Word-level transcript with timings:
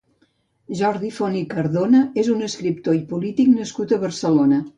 Jordi 0.77 1.11
Font 1.17 1.37
i 1.41 1.43
Cardona 1.51 2.01
és 2.23 2.31
un 2.37 2.41
escriptor 2.49 2.99
i 2.99 3.03
polític 3.13 3.53
nascut 3.61 3.97
a 3.99 4.03
Barcelona. 4.07 4.61